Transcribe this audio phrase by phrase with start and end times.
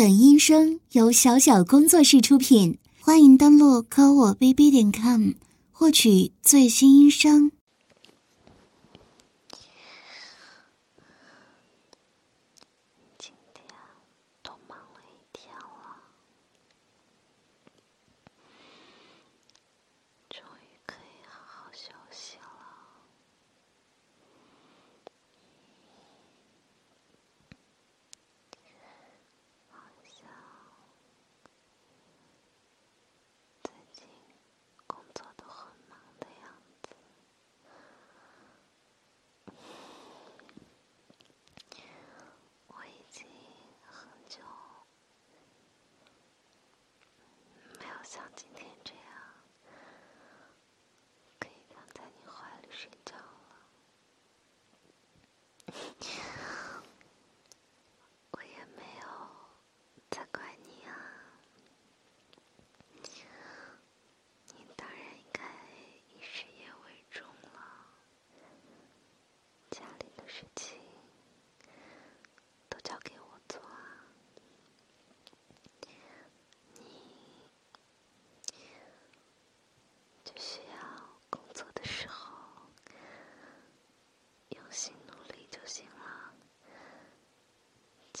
[0.00, 5.32] 本音声由小小工作室出品，欢迎登录科我 bb 点 com
[5.70, 7.52] 获取最新音声。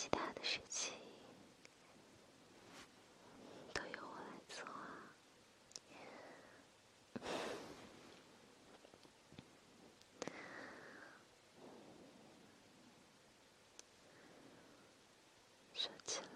[0.02, 0.94] 其他的事情
[3.74, 4.64] 都由我来做，
[15.74, 16.29] 睡觉。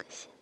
[0.00, 0.39] фокусе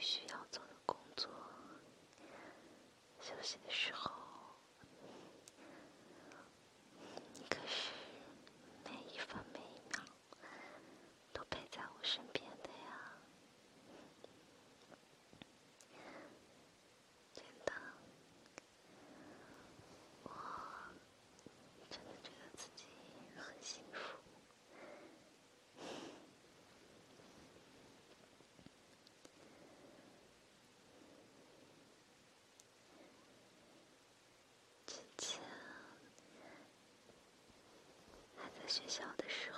[0.00, 1.30] 必须要做的工作
[3.20, 4.10] 休息的时候
[38.70, 39.49] 学校的事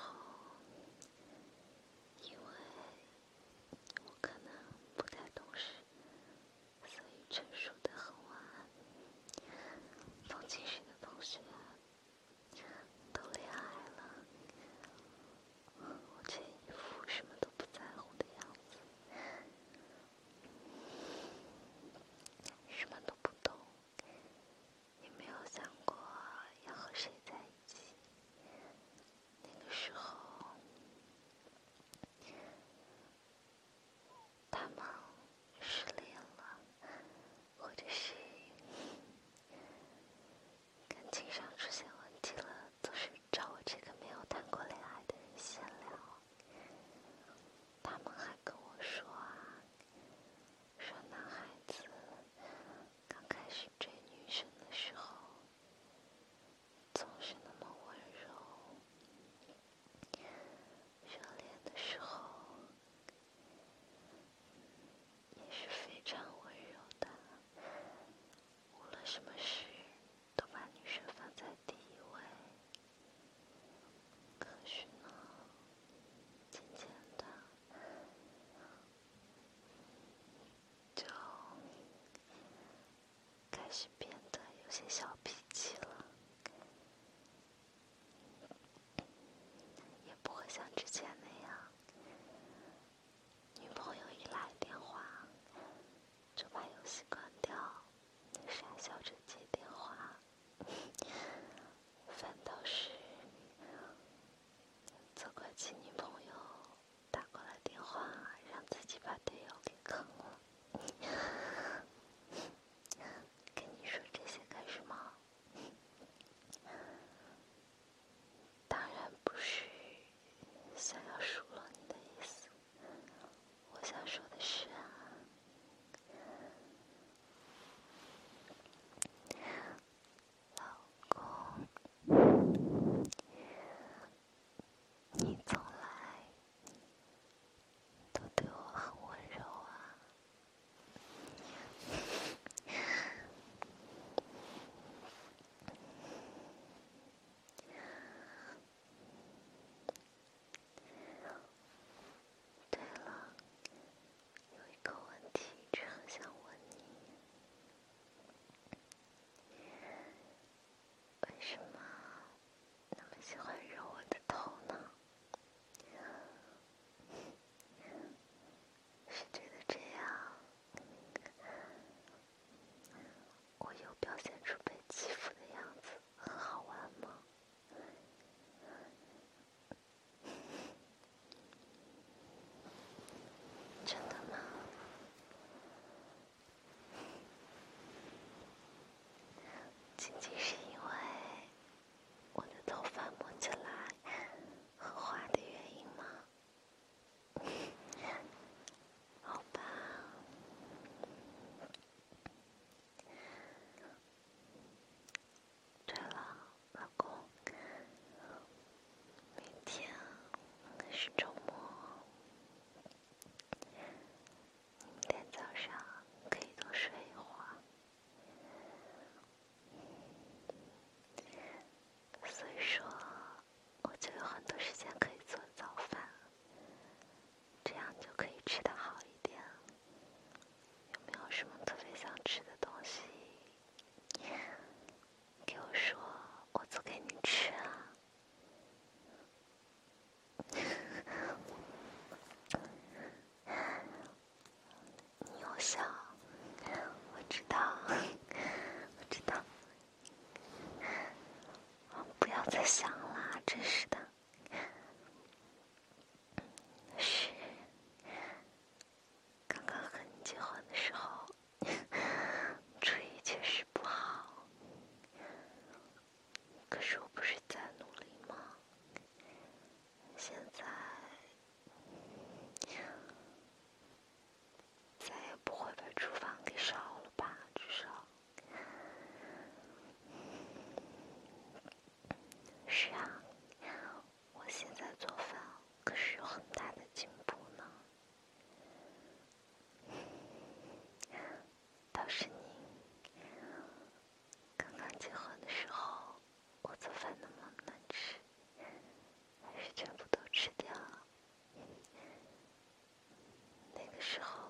[304.02, 304.41] 时候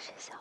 [0.00, 0.39] 学校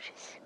[0.00, 0.39] Jésus.